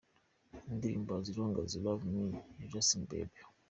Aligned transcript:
Indirimbo 0.71 1.11
"As 1.19 1.27
long 1.39 1.53
as 1.63 1.73
you 1.75 1.81
Love 1.85 2.03
me" 2.13 2.21
ya 2.59 2.65
Justin 2.73 3.01
Beiber 3.09 3.41